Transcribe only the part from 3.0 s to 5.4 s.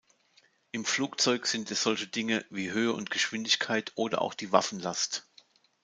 Geschwindigkeit oder auch die Waffenlast.